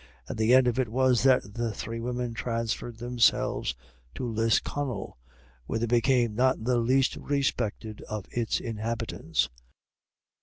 And 0.27 0.35
the 0.35 0.55
end 0.55 0.67
of 0.67 0.79
it 0.79 0.89
was 0.89 1.21
that 1.21 1.43
the 1.53 1.71
three 1.75 1.99
women 1.99 2.33
transferred 2.33 2.97
themselves 2.97 3.75
to 4.15 4.27
Lisconnel, 4.27 5.19
where 5.67 5.77
they 5.77 5.85
became 5.85 6.33
not 6.33 6.63
the 6.63 6.77
least 6.77 7.17
respected 7.17 8.01
of 8.09 8.25
its 8.31 8.59
inhabitants. 8.59 9.47